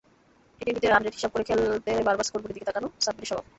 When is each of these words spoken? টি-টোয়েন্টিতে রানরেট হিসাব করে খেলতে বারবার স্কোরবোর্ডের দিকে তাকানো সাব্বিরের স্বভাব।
টি-টোয়েন্টিতে 0.57 0.87
রানরেট 0.87 1.15
হিসাব 1.17 1.31
করে 1.33 1.47
খেলতে 1.49 1.67
বারবার 2.07 2.25
স্কোরবোর্ডের 2.27 2.55
দিকে 2.55 2.67
তাকানো 2.69 2.87
সাব্বিরের 3.05 3.29
স্বভাব। 3.29 3.45